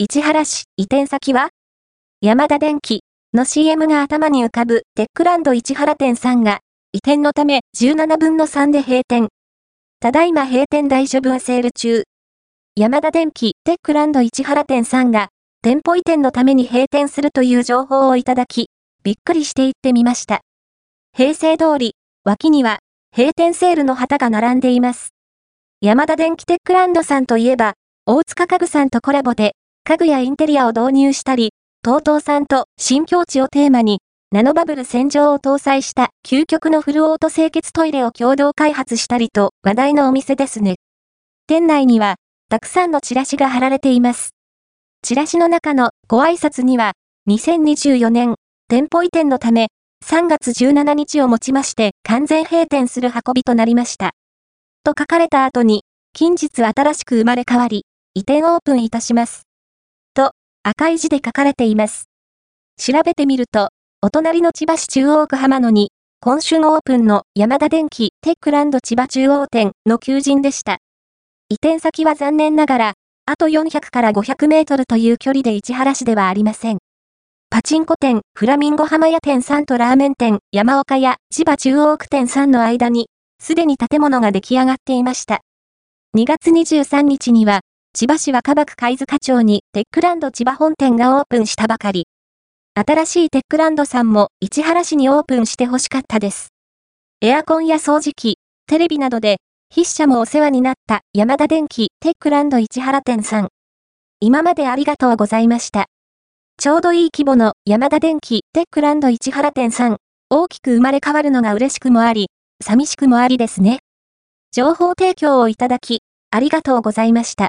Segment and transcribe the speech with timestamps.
[0.00, 1.48] 市原市移転先は？
[2.20, 3.00] 山田電機
[3.34, 6.60] の CM が頭に浮かぶテックランド市原店さんが
[6.92, 9.26] 移転のため17分の3で閉店。
[9.98, 12.04] ただいま閉店大処分セール中。
[12.76, 15.30] 山田電機テックランド市原店さんが
[15.62, 18.68] 店舗移転のために閉店するという情報をいただき、
[19.02, 20.42] びっくりして行ってみました。
[21.12, 22.78] 平成通り、脇には
[23.16, 25.08] 閉店セールの旗が並んでいます。
[25.80, 27.74] 山田電機テックランドさんといえば、
[28.06, 29.56] 大塚家具さんとコラボで
[29.88, 40.74] 家具やインテリアを導入したり、TOTO さんと新境地をテーマに、ナノバブル洗浄を搭載した究極のフルオート清潔トイレを共同開発したりと話題のお店ですね。
[41.46, 42.16] 店内には、
[42.50, 44.34] たくさんのチラシが貼られています。
[45.02, 46.92] チラシの中のご挨拶には、
[47.30, 48.34] 2024年、
[48.68, 49.68] 店舗移転のため、
[50.04, 54.10] 3月17日をもちまして完全閉店する運びとなりました。
[54.84, 59.47] と書かれた後に、近日新しく生まれ変わり、移転オープンいたします。
[60.62, 62.08] 赤い字で書かれています。
[62.78, 63.70] 調べてみると、
[64.02, 70.78] お隣の千葉市中央区浜野に、今春オープンの山田電機テックランド千葉中央店の求人でした。
[71.48, 72.92] 移転先は残念ながら、
[73.26, 76.78] あと400から500メートルという距離で市原市ではありません。
[77.50, 83.08] パチンコ店、フラミンゴ浜屋店さんとラーメン店、山岡屋、千葉中央区店さんの間に、
[83.40, 85.40] すでに建物が出来上がっていました。
[86.16, 87.60] 2月23日には、
[87.94, 92.06] 千葉市若葉区貝塚町にテックランド千葉本店がオープンしたばかり。
[92.74, 96.50] 新しいテックランドさんも市原市にオープンしてほしかったです。
[97.20, 99.38] エアコンや掃除機、テレビなどで
[99.74, 103.48] 筆者もお世話になった山田電機テックランド市原店さん。
[104.20, 105.86] 今までありがとうございました。
[106.56, 109.96] ちょうどいい規模の山田電機テックランド市原店さん。
[110.30, 112.28] 大きく生まれ変わるのが嬉しくもあり、
[112.62, 113.78] 寂しくもありですね。
[114.52, 117.46] 情報提供をいただき、ありがとうございました。